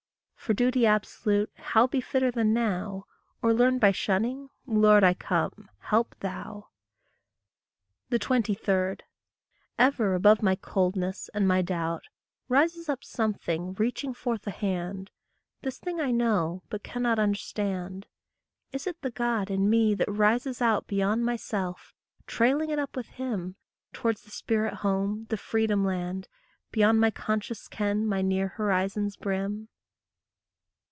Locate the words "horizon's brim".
28.49-29.69